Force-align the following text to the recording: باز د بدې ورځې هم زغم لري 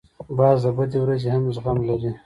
باز 0.37 0.57
د 0.63 0.67
بدې 0.77 0.97
ورځې 1.01 1.27
هم 1.33 1.43
زغم 1.55 1.77
لري 1.89 2.09